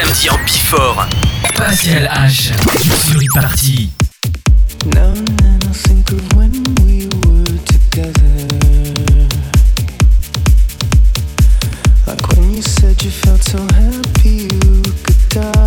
samedi 0.00 0.28
en 0.28 0.44
bifort. 0.44 1.08
Pascal 1.56 2.08
H. 2.08 2.52
Sur 3.06 3.20
Party. 3.34 3.90
So 13.42 13.58
happy 13.58 14.42
you 14.42 14.82
could 15.02 15.28
die. 15.30 15.59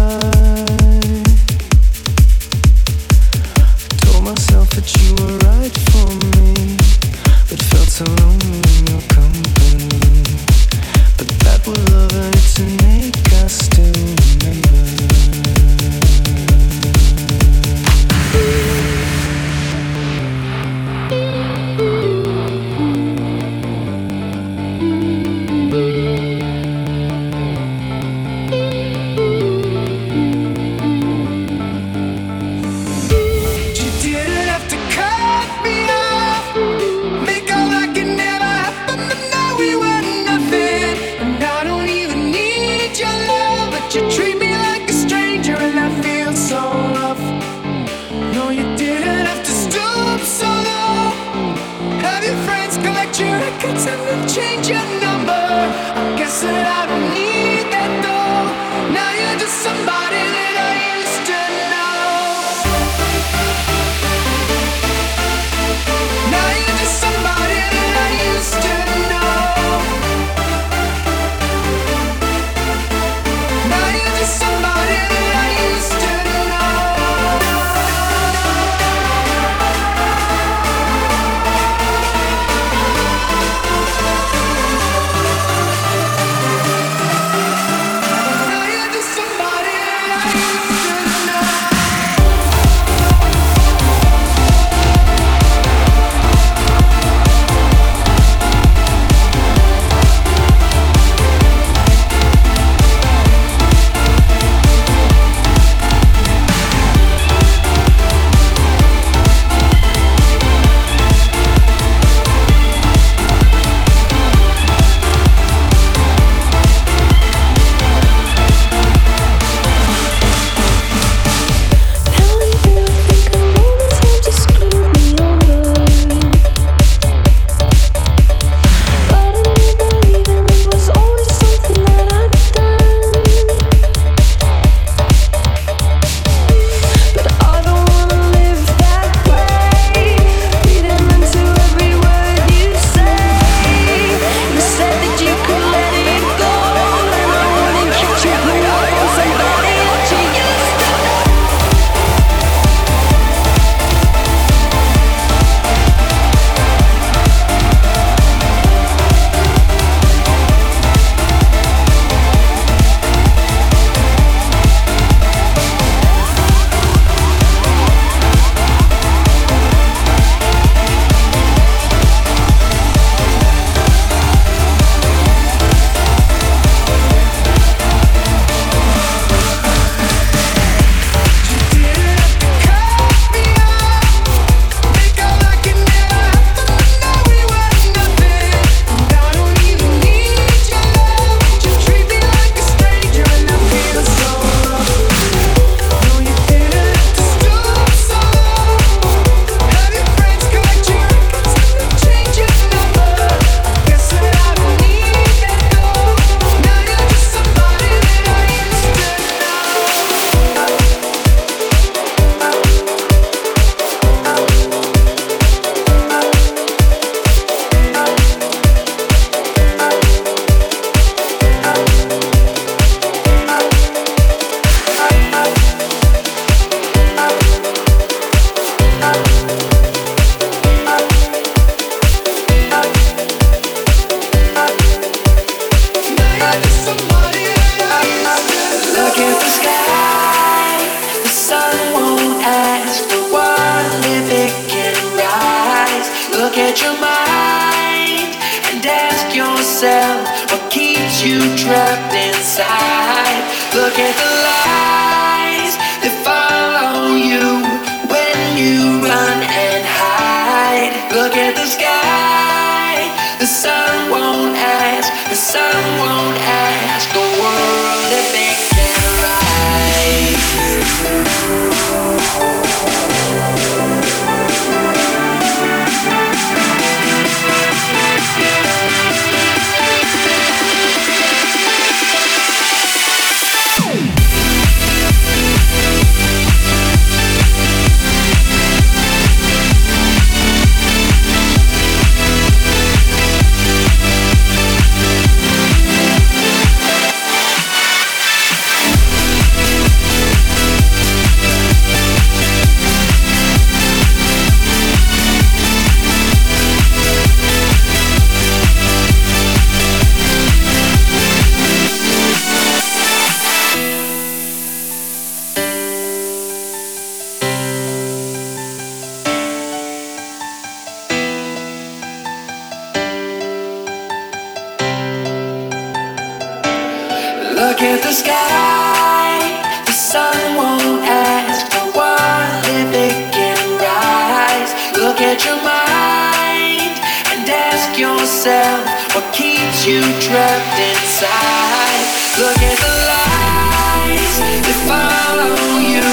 Sky. 328.13 329.83
The 329.85 329.91
sun 329.91 330.55
won't 330.55 331.03
ask 331.03 331.65
for 331.73 331.85
one 331.91 332.63
if 332.79 332.89
it 333.07 333.33
can 333.33 333.59
rise. 333.81 334.71
Look 334.95 335.19
at 335.19 335.43
your 335.43 335.57
mind 335.57 336.95
and 337.33 337.49
ask 337.49 337.97
yourself 337.97 338.85
what 339.13 339.25
keeps 339.33 339.85
you 339.85 340.01
trapped 340.21 340.79
inside. 340.91 342.03
Look 342.39 342.59
at 342.71 342.77
the 342.85 342.93
lights 343.11 344.37
that 344.65 344.79
follow 344.87 345.55
you 345.91 346.07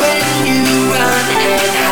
when 0.00 0.24
you 0.46 0.92
run. 0.92 1.87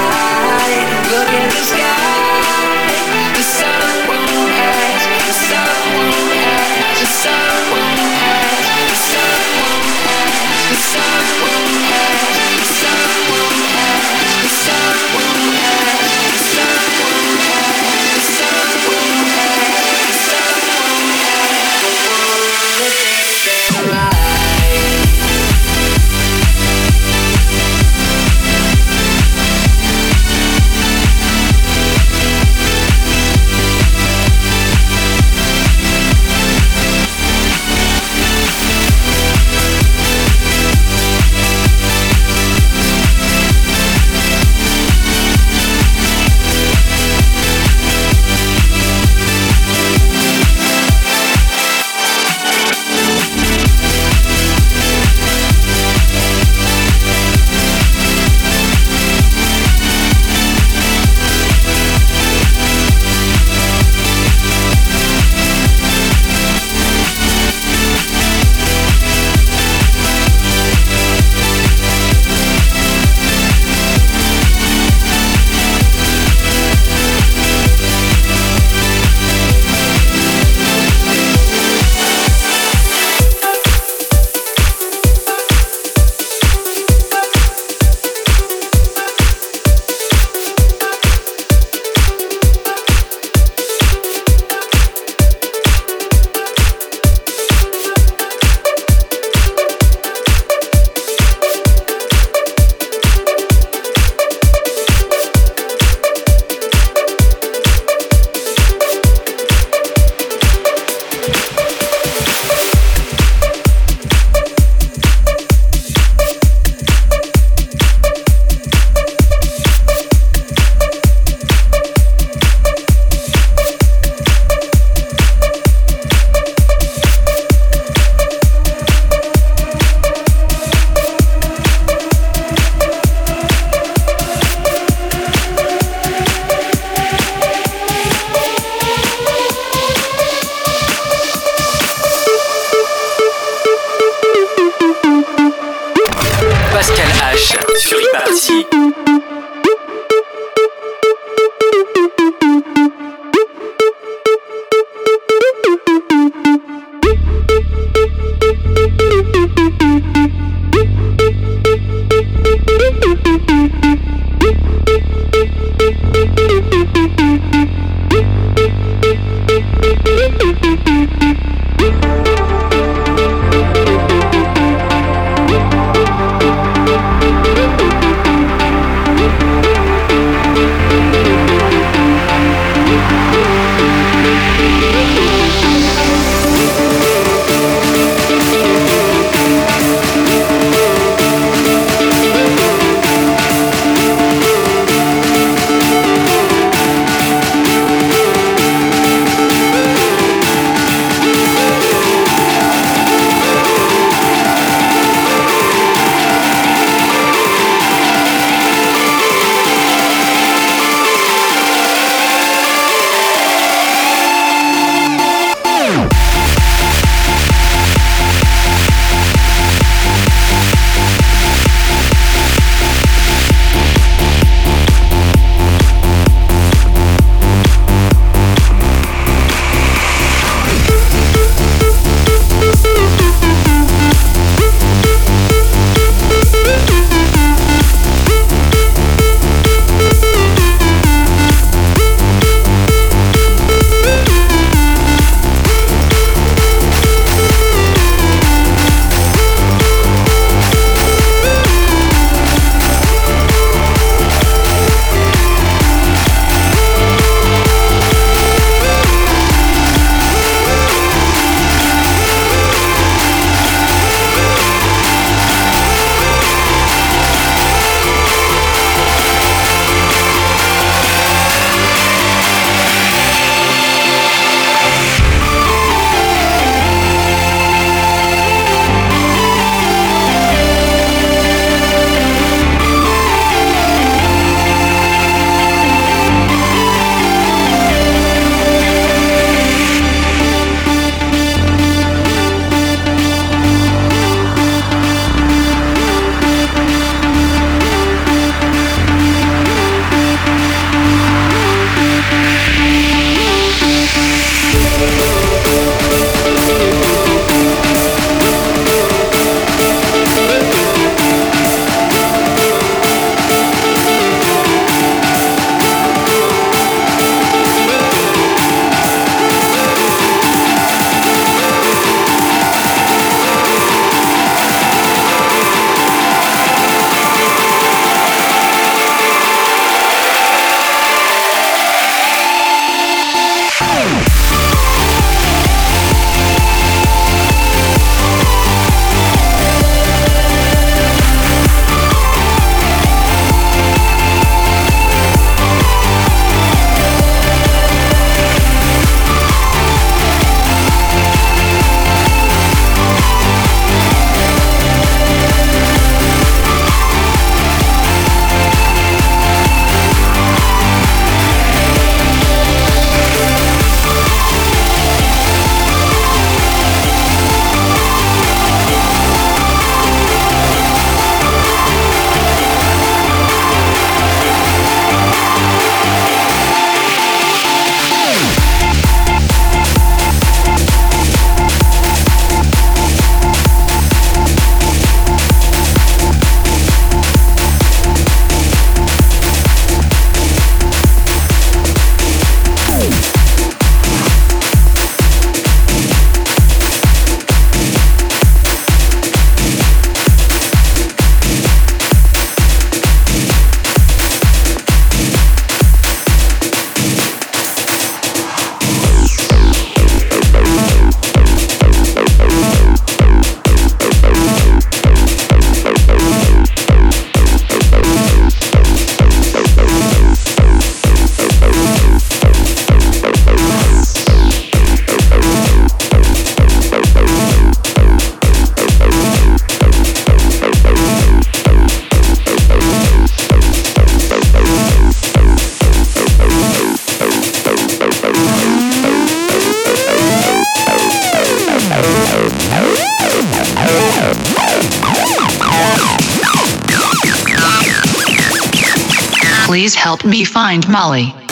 help 450.16 450.30
me 450.30 450.44
find 450.44 450.88
Molly. 450.88 451.45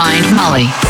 find 0.00 0.34
Molly. 0.34 0.89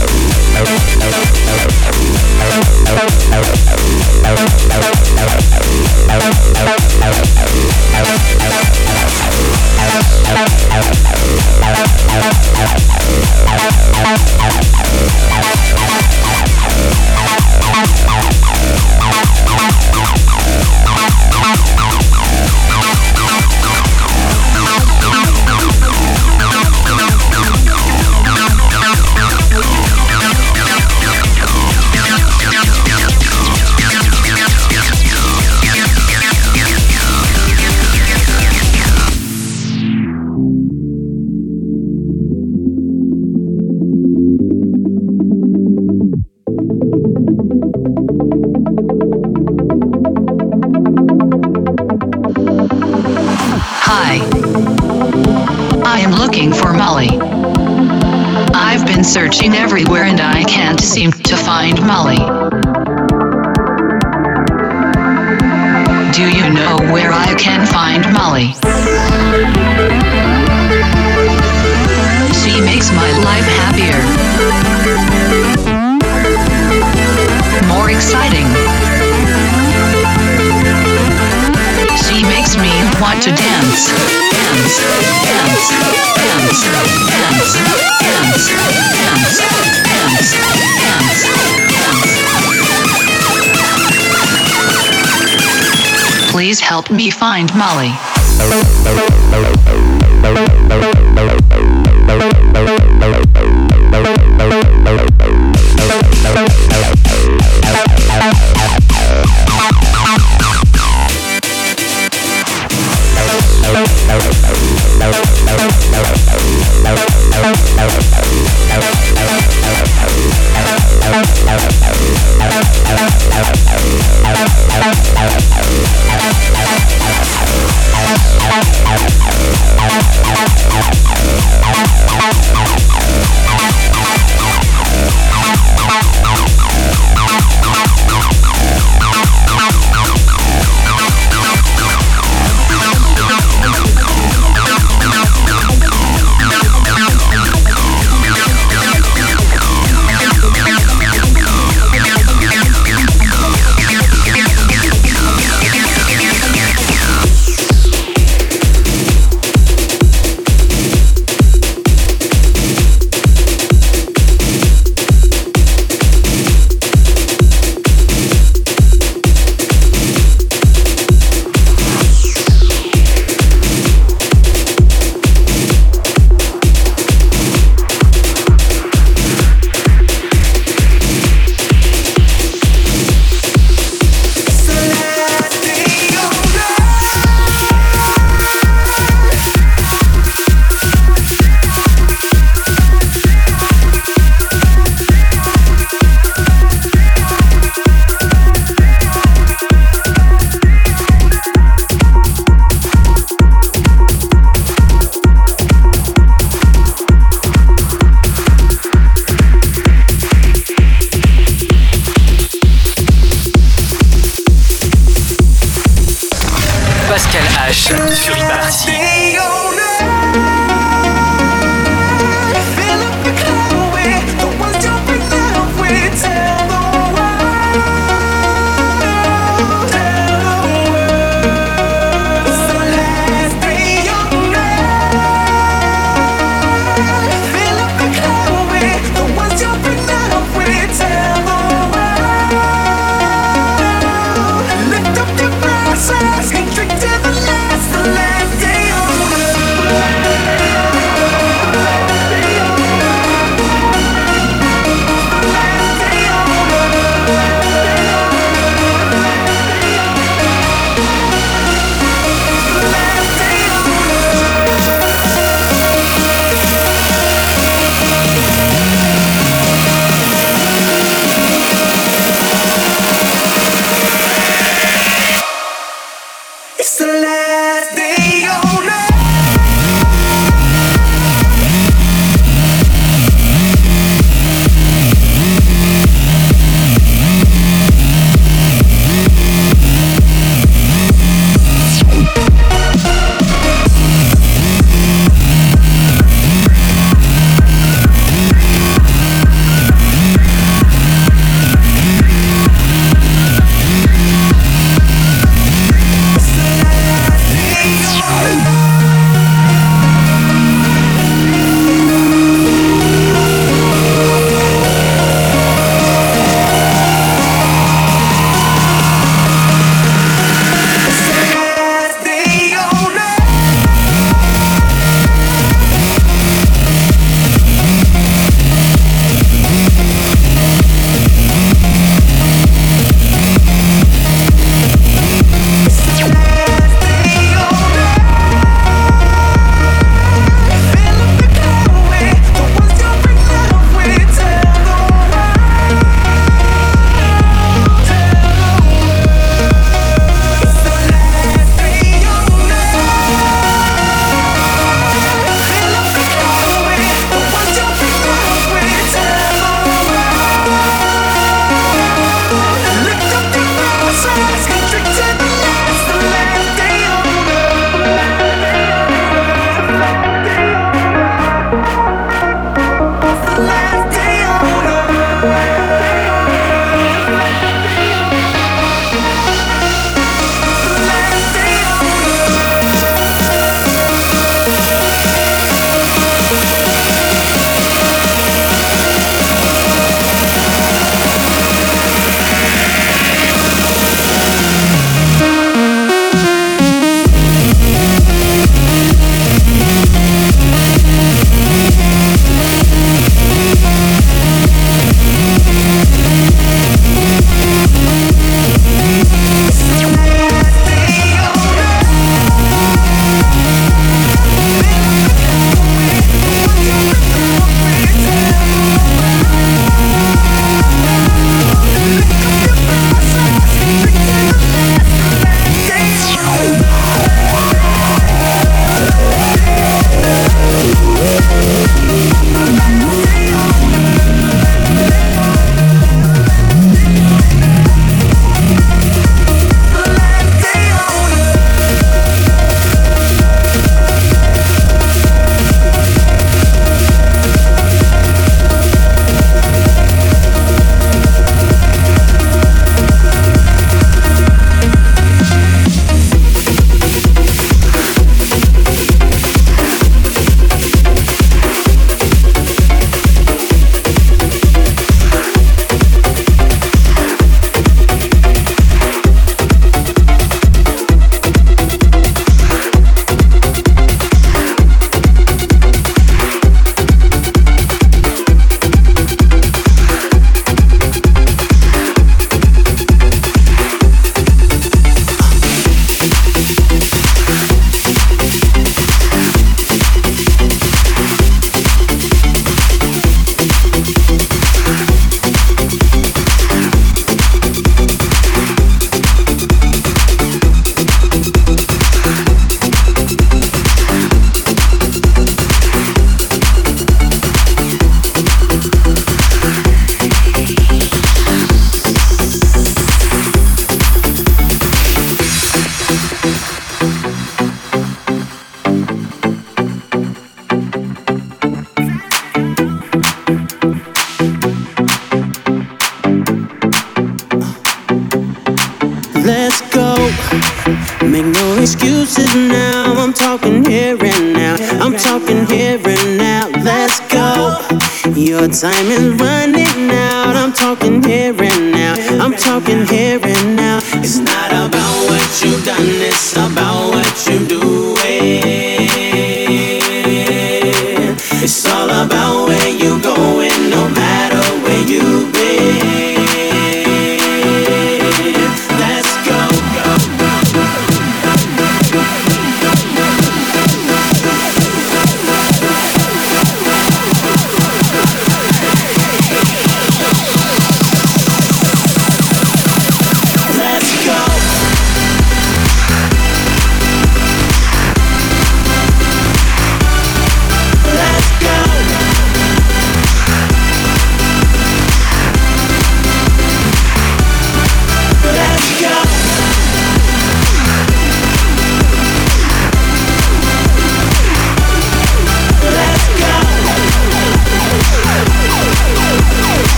help 96.71 96.89
me 96.89 97.11
find 97.11 97.53
Molly. 97.53 99.10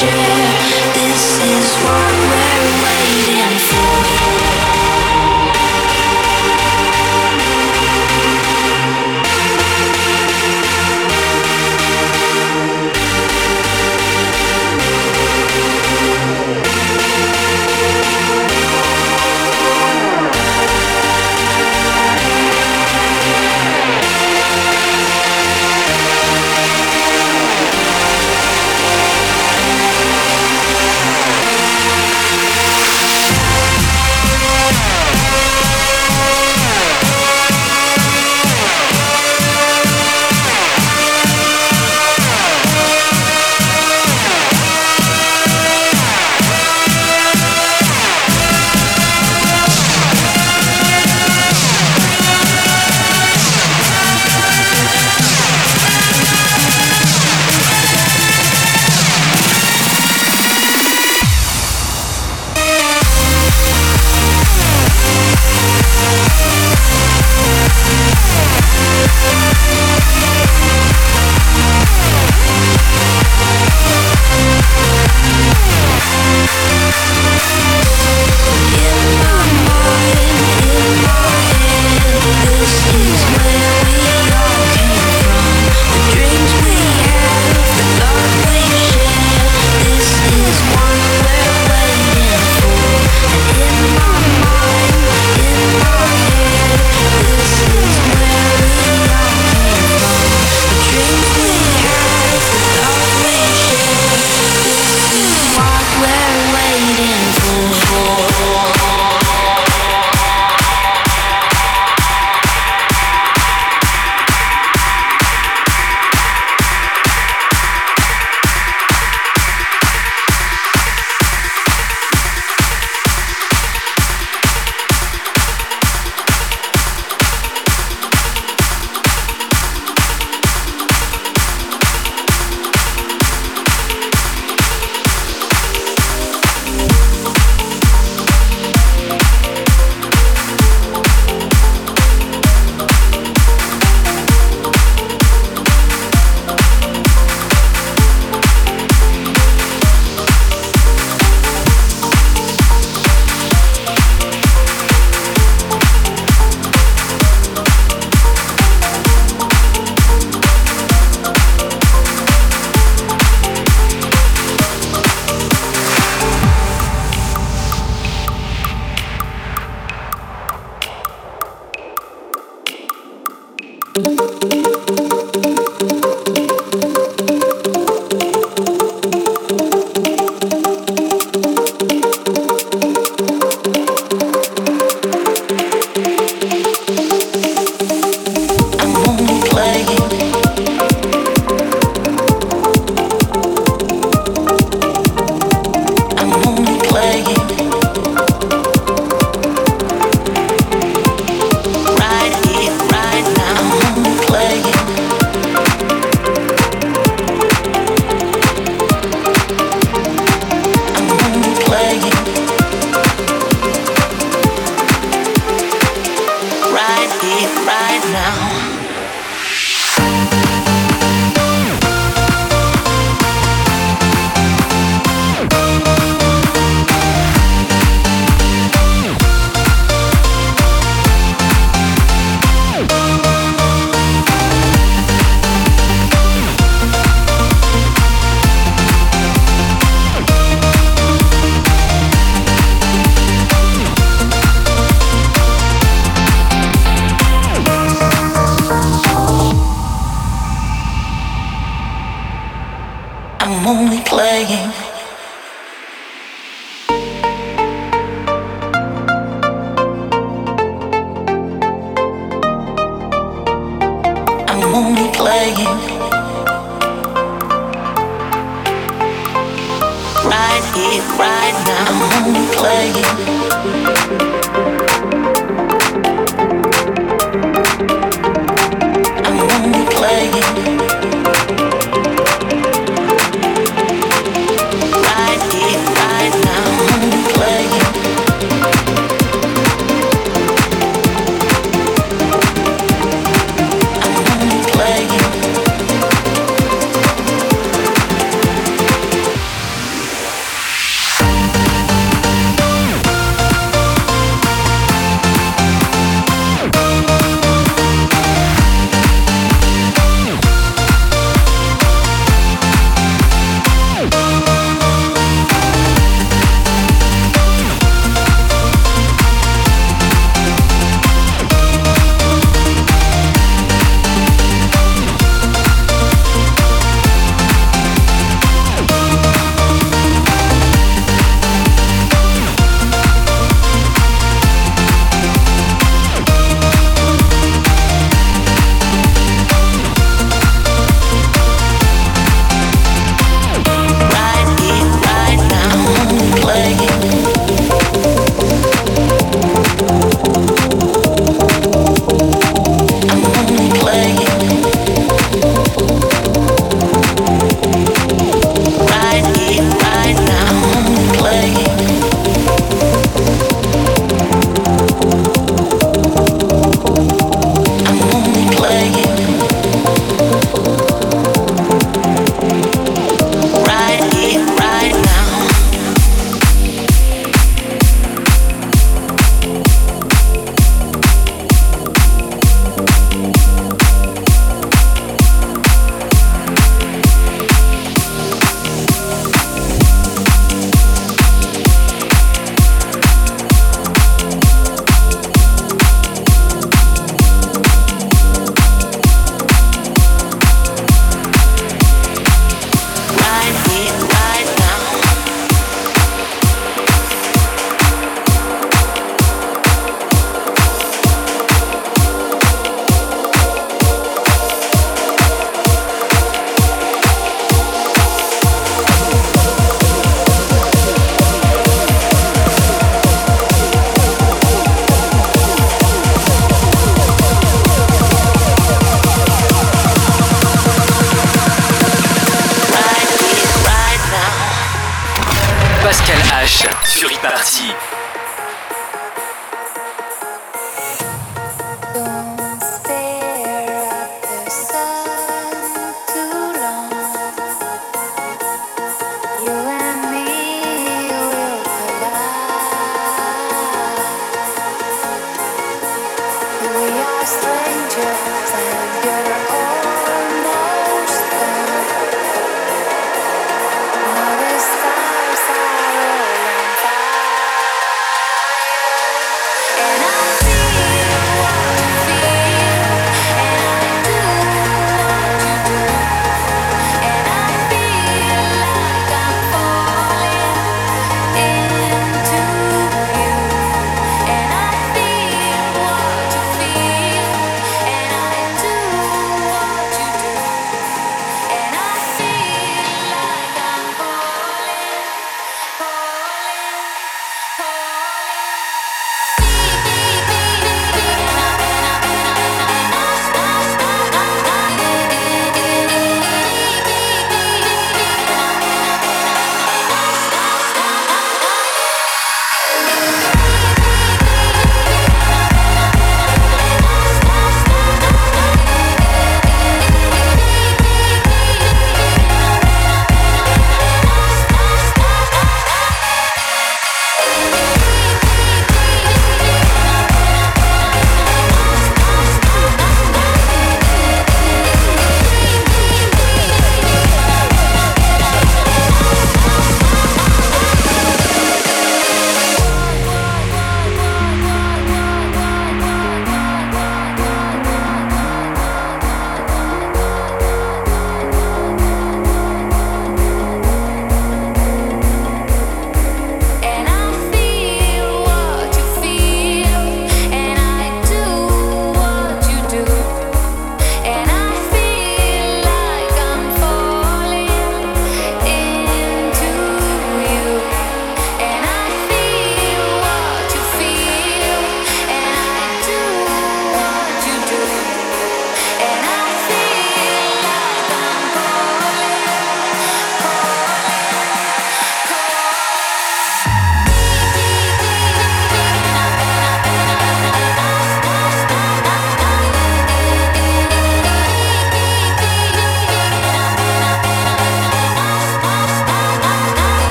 This 0.00 1.42
is 1.42 1.74
what 1.84 2.39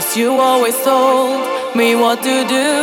Cause 0.00 0.16
you 0.16 0.32
always 0.32 0.82
told 0.82 1.76
me 1.76 1.94
what 1.94 2.22
to 2.22 2.36
do, 2.48 2.79